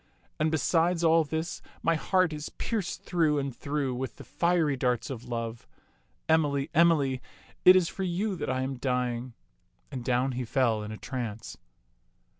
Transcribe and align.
And 0.39 0.49
besides 0.49 1.03
all 1.03 1.23
this, 1.23 1.61
my 1.83 1.93
heart 1.93 2.33
is 2.33 2.49
pierced 2.49 3.03
through 3.03 3.37
and 3.37 3.55
through 3.55 3.93
with 3.93 4.15
the 4.15 4.23
fiery 4.23 4.75
darts 4.75 5.11
of 5.11 5.29
love. 5.29 5.67
Emily, 6.27 6.71
Emily, 6.73 7.21
it 7.65 7.75
is 7.75 7.87
for 7.87 8.01
you 8.01 8.35
that 8.37 8.49
I 8.49 8.63
am 8.63 8.77
dying"; 8.77 9.33
and 9.91 10.03
down 10.03 10.31
he 10.31 10.43
fell 10.43 10.81
in 10.81 10.91
a 10.91 10.97
trance. 10.97 11.55